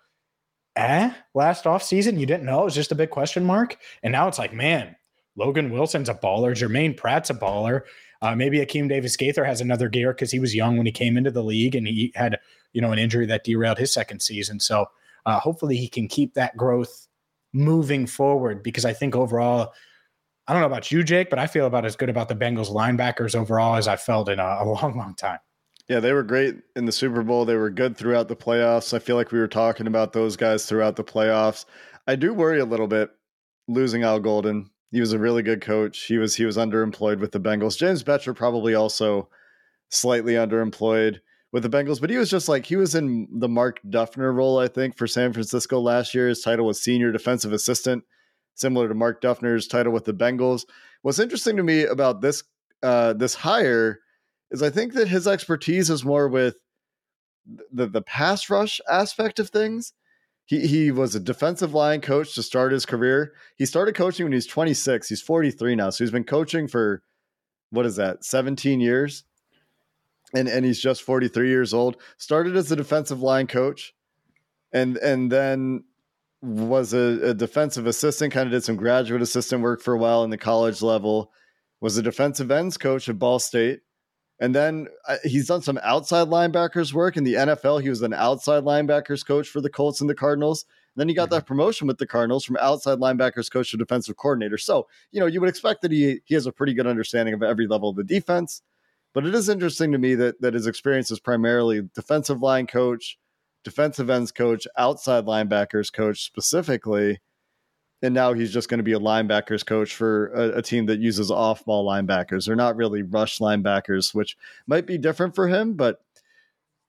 [0.74, 2.18] eh last off season.
[2.18, 4.96] You didn't know it was just a big question mark, and now it's like, man,
[5.38, 7.82] Logan Wilson's a baller, Germaine Pratt's a baller.
[8.20, 11.16] Uh, maybe Akeem Davis Gaither has another gear because he was young when he came
[11.16, 12.38] into the league and he had,
[12.72, 14.58] you know, an injury that derailed his second season.
[14.58, 14.86] So
[15.24, 17.06] uh, hopefully he can keep that growth
[17.52, 19.72] moving forward because I think overall,
[20.46, 22.70] I don't know about you, Jake, but I feel about as good about the Bengals
[22.70, 25.38] linebackers overall as I felt in a, a long, long time.
[25.88, 27.44] Yeah, they were great in the Super Bowl.
[27.44, 28.92] They were good throughout the playoffs.
[28.92, 31.64] I feel like we were talking about those guys throughout the playoffs.
[32.06, 33.10] I do worry a little bit
[33.68, 34.70] losing Al Golden.
[34.90, 36.04] He was a really good coach.
[36.04, 37.76] He was he was underemployed with the Bengals.
[37.76, 39.28] James Bettcher probably also
[39.90, 41.20] slightly underemployed
[41.52, 44.58] with the Bengals, but he was just like he was in the Mark Duffner role,
[44.58, 46.28] I think, for San Francisco last year.
[46.28, 48.04] His title was senior defensive assistant,
[48.54, 50.64] similar to Mark Duffner's title with the Bengals.
[51.02, 52.42] What's interesting to me about this
[52.82, 54.00] uh, this hire
[54.50, 56.56] is I think that his expertise is more with
[57.72, 59.92] the the pass rush aspect of things.
[60.48, 63.34] He he was a defensive line coach to start his career.
[63.56, 65.10] He started coaching when he was 26.
[65.10, 67.02] He's 43 now, so he's been coaching for
[67.68, 68.24] what is that?
[68.24, 69.24] 17 years.
[70.34, 71.98] And and he's just 43 years old.
[72.16, 73.94] Started as a defensive line coach
[74.72, 75.84] and and then
[76.40, 80.24] was a, a defensive assistant, kind of did some graduate assistant work for a while
[80.24, 81.30] in the college level.
[81.82, 83.80] Was a defensive ends coach at Ball State
[84.40, 87.82] and then uh, he's done some outside linebackers work in the NFL.
[87.82, 90.64] He was an outside linebackers coach for the Colts and the Cardinals.
[90.94, 91.36] And then he got mm-hmm.
[91.36, 94.56] that promotion with the Cardinals from outside linebackers coach to defensive coordinator.
[94.56, 97.42] So, you know, you would expect that he he has a pretty good understanding of
[97.42, 98.62] every level of the defense.
[99.12, 103.18] But it is interesting to me that that his experience is primarily defensive line coach,
[103.64, 107.18] defensive ends coach, outside linebackers coach specifically
[108.02, 111.00] and now he's just going to be a linebackers coach for a, a team that
[111.00, 112.46] uses off ball linebackers.
[112.46, 116.00] They're not really rush linebackers, which might be different for him, but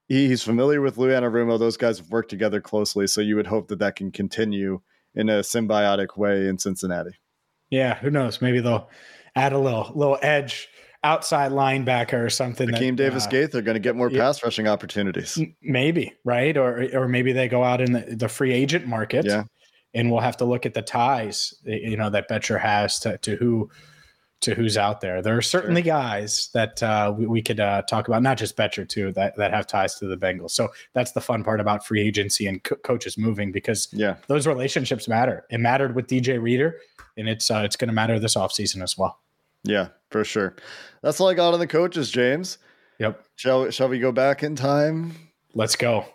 [0.07, 1.57] he, he's familiar with Lou Anarumo.
[1.57, 4.81] Those guys have worked together closely, so you would hope that that can continue
[5.15, 7.17] in a symbiotic way in Cincinnati.
[7.69, 8.41] Yeah, who knows?
[8.41, 8.89] Maybe they'll
[9.35, 10.69] add a little little edge
[11.03, 12.67] outside linebacker or something.
[12.69, 15.39] Akeem Davis uh, Gaither going to get more yeah, pass rushing opportunities.
[15.61, 19.25] Maybe right, or or maybe they go out in the, the free agent market.
[19.25, 19.43] Yeah
[19.93, 23.35] and we'll have to look at the ties you know that Bettcher has to, to
[23.35, 23.69] who
[24.41, 25.21] to who's out there.
[25.21, 28.87] There are certainly guys that uh, we, we, could uh, talk about, not just Bettcher
[28.87, 30.51] too, that that have ties to the Bengals.
[30.51, 34.47] So that's the fun part about free agency and co- coaches moving because yeah, those
[34.47, 35.45] relationships matter.
[35.49, 36.77] It mattered with DJ Reader,
[37.17, 39.19] and it's uh, it's going to matter this offseason as well.
[39.63, 40.55] Yeah, for sure.
[41.01, 42.59] That's all I got on the coaches, James.
[42.99, 43.25] Yep.
[43.35, 45.15] Shall shall we go back in time?
[45.53, 46.05] Let's go.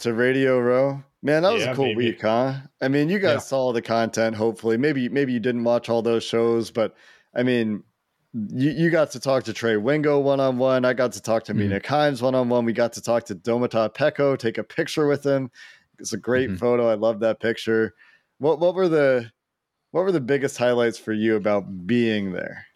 [0.00, 1.02] To Radio Row.
[1.26, 2.54] Man, that was yeah, a cool week, huh?
[2.80, 3.38] I mean, you guys yeah.
[3.38, 4.36] saw the content.
[4.36, 6.94] Hopefully, maybe maybe you didn't watch all those shows, but
[7.34, 7.82] I mean,
[8.32, 10.84] you, you got to talk to Trey Wingo one on one.
[10.84, 11.62] I got to talk to mm-hmm.
[11.62, 12.64] Mina Kimes one on one.
[12.64, 15.50] We got to talk to Domata Peko, take a picture with him.
[15.98, 16.58] It's a great mm-hmm.
[16.58, 16.88] photo.
[16.88, 17.96] I love that picture.
[18.38, 19.28] What what were the
[19.90, 22.66] what were the biggest highlights for you about being there?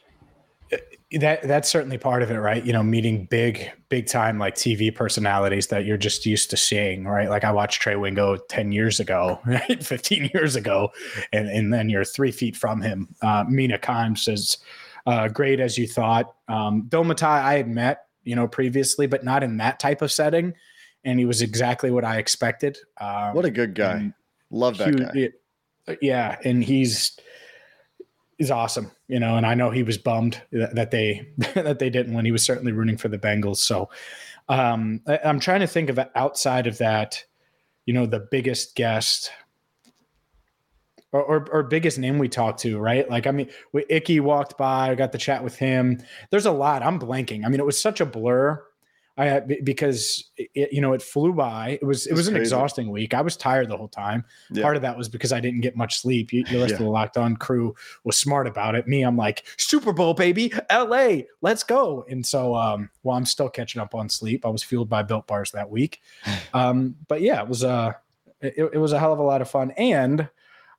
[1.13, 2.65] That that's certainly part of it, right?
[2.65, 7.05] You know, meeting big, big time like TV personalities that you're just used to seeing,
[7.05, 7.29] right?
[7.29, 9.83] Like I watched Trey Wingo 10 years ago, right?
[9.83, 10.91] 15 years ago,
[11.33, 13.09] and, and then you're three feet from him.
[13.23, 14.59] Uh, Mina Kimes says,
[15.07, 16.35] uh, great as you thought.
[16.49, 20.55] Um, Domata, I had met, you know, previously, but not in that type of setting.
[21.05, 22.79] And he was exactly what I expected.
[23.01, 24.13] Um, what a good guy.
[24.51, 25.29] Love that he,
[25.87, 25.99] guy.
[26.03, 26.37] yeah.
[26.45, 27.19] And he's,
[28.41, 32.15] is awesome, you know, and I know he was bummed that, they that they didn't
[32.15, 32.25] win.
[32.25, 33.59] He was certainly rooting for the Bengals.
[33.59, 33.91] So
[34.49, 37.23] um, I, am trying to think of outside of that,
[37.85, 39.31] you know, the biggest guest
[41.13, 43.09] or, or, or biggest name we talked to, right?
[43.11, 43.51] Like, I mean,
[43.89, 46.01] Ickey walked by, I got the chat with him.
[46.31, 46.83] There's a lot.
[46.83, 47.45] I'm blanking.
[47.45, 48.63] I mean, it was such a blur
[49.19, 51.79] I because it, you know it flew by.
[51.81, 52.43] It was it was an crazy.
[52.45, 53.13] exhausting week.
[53.13, 54.25] I was tired the whole time.
[54.51, 54.63] Yeah.
[54.63, 56.33] Part of that was because I didn't get much sleep.
[56.33, 56.77] You, the rest yeah.
[56.77, 58.87] of the locked on crew was smart about it.
[58.89, 61.27] Me, I'm like Super Bowl baby, L.A.
[61.43, 62.07] Let's go.
[62.09, 65.27] And so, um, while I'm still catching up on sleep, I was fueled by built
[65.27, 66.01] bars that week.
[66.53, 67.93] Um, but yeah, it was a uh,
[68.41, 70.29] it, it was a hell of a lot of fun and.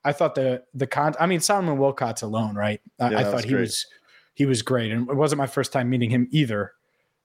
[0.04, 1.14] I thought the the con.
[1.20, 2.82] I mean, Solomon Wilcots alone, right?
[3.00, 3.62] I, yeah, I thought he great.
[3.62, 3.86] was
[4.34, 6.74] he was great, and it wasn't my first time meeting him either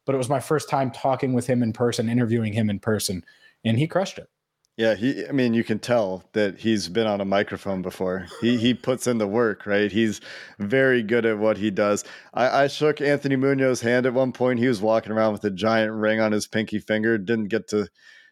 [0.07, 3.23] but it was my first time talking with him in person, interviewing him in person,
[3.65, 4.31] and he crushed it.
[4.77, 8.27] Yeah, he I mean you can tell that he's been on a microphone before.
[8.43, 9.91] He he puts in the work, right?
[9.91, 10.21] He's
[10.59, 12.05] very good at what he does.
[12.35, 14.59] I, I shook Anthony Munoz's hand at one point.
[14.59, 17.17] He was walking around with a giant ring on his pinky finger.
[17.17, 17.89] Didn't get to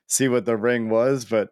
[0.06, 1.48] see what the ring was, but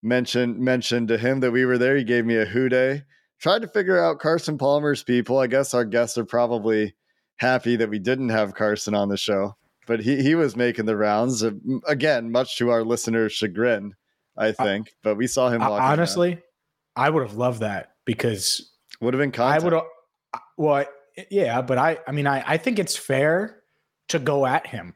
[0.00, 1.96] mentioned mentioned to him that we were there.
[1.96, 3.02] He gave me a Who Dey.
[3.40, 5.38] Tried to figure out Carson Palmer's people.
[5.38, 6.94] I guess our guests are probably
[7.38, 9.56] happy that we didn't have Carson on the show
[9.86, 11.52] but he, he was making the rounds uh,
[11.86, 13.94] again, much to our listeners' chagrin,
[14.36, 14.94] I think.
[15.02, 15.62] but we saw him.
[15.62, 16.42] honestly, down.
[16.96, 19.62] I would have loved that because would have been content.
[19.62, 20.42] I would have.
[20.56, 20.84] Well,
[21.30, 23.62] yeah, but I, I mean, I, I think it's fair
[24.08, 24.94] to go at him,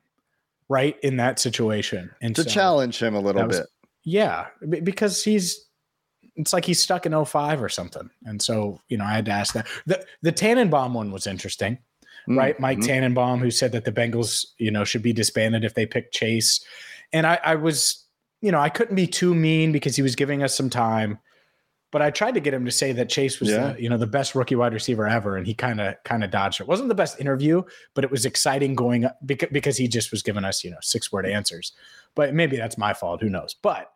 [0.68, 3.68] right in that situation, and to so challenge him a little was, bit.
[4.04, 4.46] Yeah,
[4.82, 5.66] because he's.
[6.36, 8.08] It's like he's stuck in 05 or something.
[8.24, 9.66] And so, you know, I had to ask that.
[9.84, 11.78] The the Tannenbaum one was interesting
[12.28, 12.38] mm-hmm.
[12.38, 12.60] right?
[12.60, 12.86] Mike mm-hmm.
[12.86, 16.64] Tannenbaum, who said that the Bengals, you know, should be disbanded if they pick Chase.
[17.12, 18.04] And I, I was,
[18.40, 21.18] you know, I couldn't be too mean because he was giving us some time
[21.90, 23.72] but I tried to get him to say that Chase was yeah.
[23.72, 26.30] the, you know the best rookie wide receiver ever, and he kind of kind of
[26.30, 26.68] dodged it.
[26.68, 27.62] wasn't the best interview,
[27.94, 31.10] but it was exciting going because because he just was giving us you know six
[31.10, 31.72] word answers.
[32.14, 33.20] But maybe that's my fault.
[33.20, 33.54] Who knows?
[33.54, 33.90] But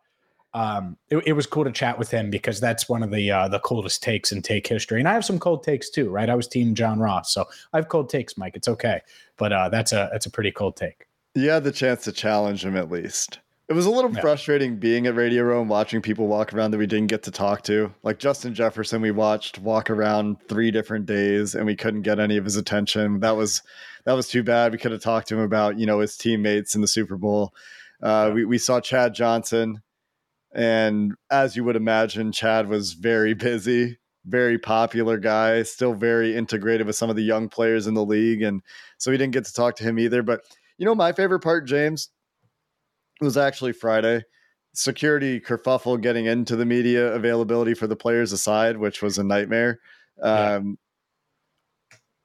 [0.55, 3.49] um, it, it, was cool to chat with him because that's one of the uh,
[3.49, 6.09] the coldest takes in take history, and I have some cold takes too.
[6.09, 6.29] Right?
[6.29, 8.55] I was Team John Ross, so I have cold takes, Mike.
[8.55, 9.01] It's okay,
[9.35, 11.07] but uh, that's a that's a pretty cold take.
[11.33, 13.39] You had the chance to challenge him at least.
[13.67, 14.21] It was a little yeah.
[14.21, 17.31] frustrating being at Radio Row and watching people walk around that we didn't get to
[17.31, 17.93] talk to.
[18.03, 22.37] Like Justin Jefferson, we watched walk around three different days and we couldn't get any
[22.37, 23.19] of his attention.
[23.19, 23.61] That was
[24.05, 24.71] that was too bad.
[24.71, 27.53] We could have talked to him about you know his teammates in the Super Bowl.
[28.01, 29.81] Uh, we we saw Chad Johnson,
[30.55, 36.87] and as you would imagine, Chad was very busy, very popular guy, still very integrated
[36.87, 38.61] with some of the young players in the league, and
[38.97, 40.23] so we didn't get to talk to him either.
[40.23, 40.41] But
[40.77, 42.09] you know, my favorite part, James,
[43.19, 44.23] was actually Friday.
[44.73, 49.79] Security kerfuffle getting into the media availability for the players aside, which was a nightmare.
[50.21, 50.77] Um,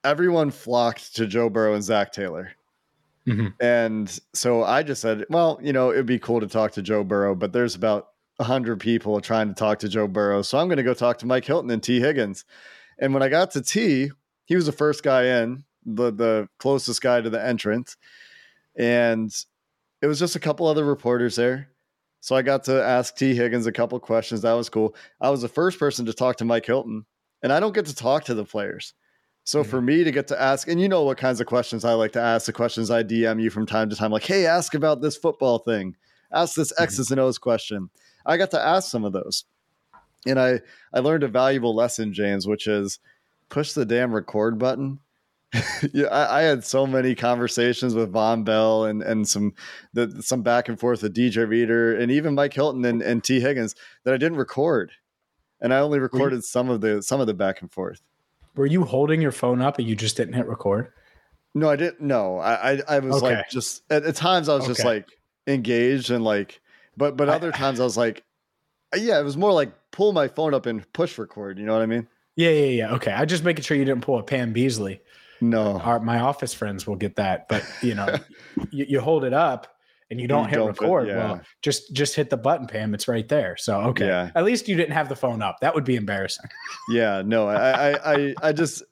[0.02, 2.52] Everyone flocked to Joe Burrow and Zac Taylor.
[3.28, 3.48] Mm-hmm.
[3.60, 7.04] And so I just said, well, you know, it'd be cool to talk to Joe
[7.04, 8.08] Burrow, but there's about
[8.40, 10.42] 100 people are trying to talk to Joe Burrow.
[10.42, 12.44] So I'm going to go talk to Mike Hilton and Tee Higgins.
[12.98, 14.10] And when I got to Tee,
[14.46, 17.96] he was the first guy in, the, the closest guy to the entrance.
[18.76, 19.32] And
[20.02, 21.68] it was just a couple other reporters there.
[22.20, 24.42] So I got to ask Tee Higgins a couple questions.
[24.42, 24.94] That was cool.
[25.20, 27.06] I was the first person to talk to Mike Hilton,
[27.42, 28.92] and I don't get to talk to the players.
[29.44, 29.70] So mm-hmm.
[29.70, 32.12] for me to get to ask, and you know what kinds of questions I like
[32.12, 35.00] to ask, the questions I DM you from time to time, like, hey, ask about
[35.00, 35.96] this football thing,
[36.32, 36.82] ask this mm-hmm.
[36.82, 37.88] X's and O's question.
[38.26, 39.44] I got to ask some of those.
[40.26, 40.60] And I
[40.92, 42.98] I learned a valuable lesson, James, which is
[43.48, 45.00] push the damn record button
[45.92, 49.52] yeah, I, I, had so many conversations with Vonn Bell and and some
[49.92, 53.40] the, some back and forth with DJ Reader and even Mike Hilton and, and Tee
[53.40, 54.92] Higgins that I didn't record,
[55.60, 58.00] and I only recorded you, some of the some of the back and forth.
[58.54, 60.92] Were you holding your phone up and you just didn't hit record?
[61.52, 62.00] No, I didn't.
[62.00, 63.34] No, I I, I was okay.
[63.34, 64.72] like just at, at, times I was okay.
[64.74, 65.08] just like
[65.48, 66.59] engaged and like,
[66.96, 68.24] but but other I, times I was like,
[68.96, 71.58] yeah, it was more like pull my phone up and push record.
[71.58, 72.08] You know what I mean?
[72.36, 72.94] Yeah, yeah, yeah.
[72.94, 75.00] Okay, I just making sure you didn't pull a Pam Beesly.
[75.40, 78.14] No, Our, my office friends will get that, but you know,
[78.70, 79.68] you, you, hold it up
[80.10, 81.04] and you don't you hit don't record.
[81.04, 81.16] Put, yeah.
[81.16, 82.94] Well, just just hit the button, Pam.
[82.94, 83.56] It's right there.
[83.56, 84.30] So okay, yeah.
[84.34, 85.60] at least you didn't have the phone up.
[85.60, 86.50] That would be embarrassing.
[86.90, 88.82] Yeah, no, I I I, I just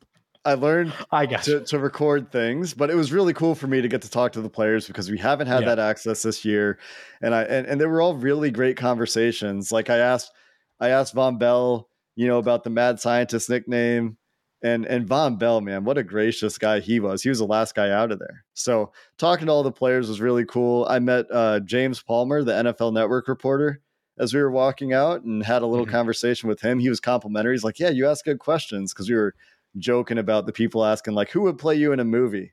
[0.49, 3.83] I learned I got to, to, record things, but it was really cool for me
[3.83, 5.75] to get to talk to the players because we haven't had yeah.
[5.75, 6.79] that access this year,
[7.21, 9.71] and I and, and they were all really great conversations.
[9.71, 10.33] Like I asked,
[10.81, 14.17] I asked Vonn Bell, you know, about the mad scientist nickname
[14.63, 17.23] and and Vonn Bell, man, what a gracious guy he was.
[17.23, 18.45] He was the last guy out of there.
[18.55, 20.87] So talking to all the players was really cool.
[20.89, 23.81] I met uh, James Palmer, the NFL Network reporter,
[24.19, 25.95] as we were walking out and had a little mm-hmm.
[25.95, 26.79] conversation with him.
[26.79, 27.55] He was complimentary.
[27.55, 29.35] He's like, "Yeah, you ask good questions," because we were
[29.79, 32.53] joking about the people asking like, "Who would play you in a movie?"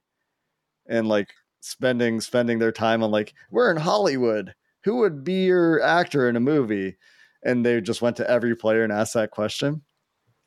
[0.87, 1.29] and like
[1.61, 4.53] spending spending their time on like, "We're in Hollywood.
[4.83, 6.97] Who would be your actor in a movie?"
[7.43, 9.83] And they just went to every player and asked that question.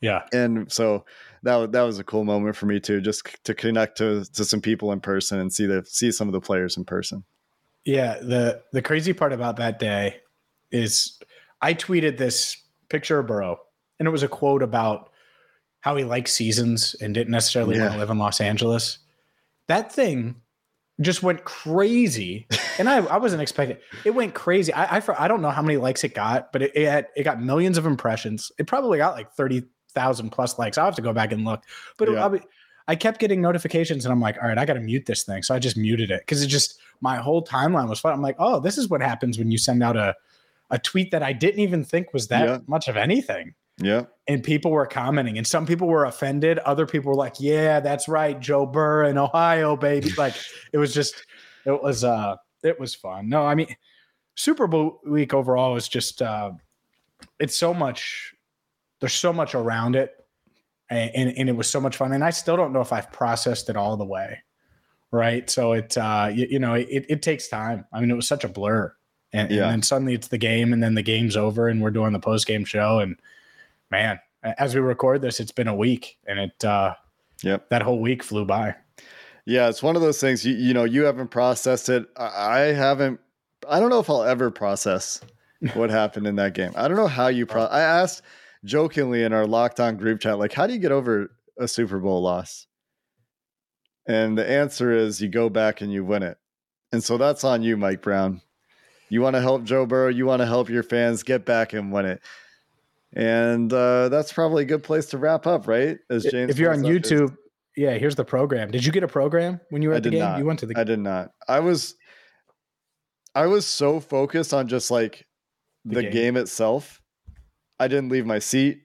[0.00, 0.22] Yeah.
[0.32, 1.04] And so
[1.42, 4.60] that that was a cool moment for me too, just to connect to to some
[4.60, 7.24] people in person and see the see some of the players in person.
[7.84, 10.16] Yeah, the the crazy part about that day
[10.70, 11.18] is
[11.60, 12.56] I tweeted this
[12.88, 13.58] picture of Burrow,
[13.98, 15.10] and it was a quote about
[15.80, 17.82] how he likes seasons and didn't necessarily yeah.
[17.82, 18.98] want to live in Los Angeles.
[19.68, 20.36] That thing
[21.00, 22.46] just went crazy,
[22.78, 23.76] and I, I wasn't expecting.
[24.04, 24.72] It went crazy.
[24.72, 27.22] I, I I don't know how many likes it got, but it it, had, it
[27.22, 28.50] got millions of impressions.
[28.58, 30.78] It probably got like thirty thousand plus likes.
[30.78, 31.62] I'll have to go back and look.
[31.98, 32.28] But yeah.
[32.28, 32.40] be,
[32.88, 35.42] I kept getting notifications, and I'm like, all right, I got to mute this thing.
[35.42, 38.12] So I just muted it because it just my whole timeline was fun.
[38.12, 40.16] I'm like, oh, this is what happens when you send out a
[40.70, 42.58] a tweet that I didn't even think was that yeah.
[42.66, 43.54] much of anything.
[43.78, 44.04] Yeah.
[44.28, 46.58] And people were commenting, and some people were offended.
[46.60, 50.34] Other people were like, "Yeah, that's right, Joe Burr in Ohio, baby." like
[50.72, 51.24] it was just,
[51.64, 53.30] it was, uh, it was fun.
[53.30, 53.74] No, I mean,
[54.34, 56.50] Super Bowl week overall is just, uh,
[57.38, 58.34] it's so much
[59.00, 60.14] there's so much around it
[60.90, 63.10] and, and, and, it was so much fun and i still don't know if i've
[63.12, 64.38] processed it all the way
[65.10, 68.28] right so it uh you, you know it, it takes time i mean it was
[68.28, 68.92] such a blur
[69.32, 69.64] and, yeah.
[69.64, 72.18] and then suddenly it's the game and then the game's over and we're doing the
[72.18, 73.16] post game show and
[73.90, 76.94] man as we record this it's been a week and it uh
[77.42, 78.74] yep that whole week flew by
[79.46, 83.18] yeah it's one of those things you, you know you haven't processed it i haven't
[83.68, 85.20] i don't know if i'll ever process
[85.74, 88.22] what happened in that game i don't know how you pro i asked
[88.64, 91.98] jokingly in our locked on group chat, like, how do you get over a Super
[91.98, 92.66] Bowl loss?
[94.06, 96.38] And the answer is you go back and you win it.
[96.92, 98.40] And so that's on you, Mike Brown.
[99.10, 101.92] You want to help Joe Burrow, you want to help your fans get back and
[101.92, 102.22] win it.
[103.14, 105.98] And uh, that's probably a good place to wrap up, right?
[106.10, 107.34] As James if you're on YouTube,
[107.76, 108.70] yeah, here's the program.
[108.70, 110.20] Did you get a program when you were at the game?
[110.20, 110.38] Not.
[110.38, 111.30] You went to the I did not.
[111.46, 111.94] I was
[113.34, 115.26] I was so focused on just like
[115.84, 116.12] the, the game.
[116.12, 117.00] game itself.
[117.78, 118.82] I didn't leave my seat.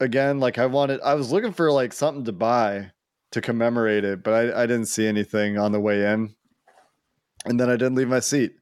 [0.00, 2.92] Again, like I wanted I was looking for like something to buy
[3.32, 6.34] to commemorate it, but I, I didn't see anything on the way in.
[7.44, 8.52] And then I didn't leave my seat.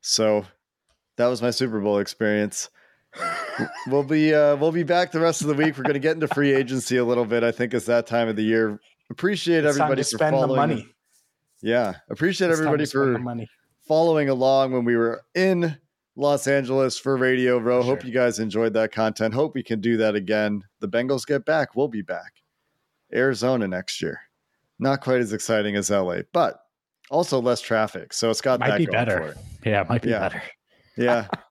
[0.00, 0.46] So
[1.16, 2.70] that was my Super Bowl experience.
[3.86, 5.76] We'll be uh, we'll be back the rest of the week.
[5.76, 7.42] We're going to get into free agency a little bit.
[7.42, 8.80] I think it's that time of the year.
[9.10, 10.48] Appreciate it's everybody for spend following.
[10.48, 10.88] the money.
[11.62, 13.48] Yeah, appreciate it's everybody for money.
[13.86, 15.76] following along when we were in
[16.16, 17.80] Los Angeles for Radio Row.
[17.82, 17.94] Sure.
[17.94, 19.34] Hope you guys enjoyed that content.
[19.34, 20.62] Hope we can do that again.
[20.80, 21.74] The Bengals get back.
[21.74, 22.32] We'll be back.
[23.12, 24.20] Arizona next year.
[24.78, 26.60] Not quite as exciting as LA, but
[27.10, 28.12] also less traffic.
[28.12, 29.34] So it's got might that be better.
[29.64, 30.18] Yeah, it might be yeah.
[30.18, 30.42] better.
[30.96, 31.26] Yeah.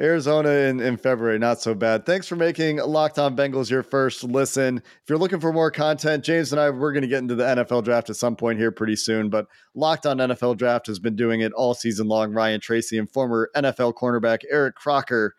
[0.00, 2.06] Arizona in, in February, not so bad.
[2.06, 4.78] Thanks for making Locked On Bengals your first listen.
[4.78, 7.44] If you're looking for more content, James and I, we're going to get into the
[7.44, 9.28] NFL draft at some point here pretty soon.
[9.28, 12.32] But Locked On NFL Draft has been doing it all season long.
[12.32, 15.34] Ryan Tracy and former NFL cornerback Eric Crocker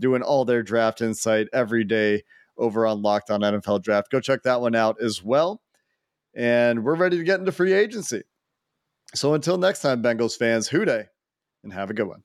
[0.00, 2.24] doing all their draft insight every day
[2.58, 4.10] over on Locked On NFL Draft.
[4.10, 5.62] Go check that one out as well.
[6.34, 8.22] And we're ready to get into free agency.
[9.14, 11.04] So until next time, Bengals fans, Who Dey
[11.62, 12.24] and have a good one.